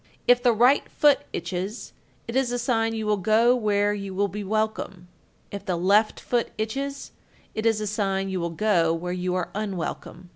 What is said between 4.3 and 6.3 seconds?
welcome; if the left